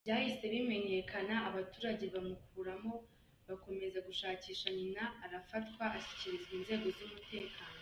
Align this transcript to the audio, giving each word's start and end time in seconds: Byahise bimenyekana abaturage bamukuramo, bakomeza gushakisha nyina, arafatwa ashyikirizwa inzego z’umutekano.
Byahise 0.05 0.43
bimenyekana 0.53 1.35
abaturage 1.49 2.05
bamukuramo, 2.13 2.93
bakomeza 3.47 3.99
gushakisha 4.07 4.67
nyina, 4.79 5.03
arafatwa 5.25 5.83
ashyikirizwa 5.97 6.51
inzego 6.57 6.87
z’umutekano. 6.97 7.77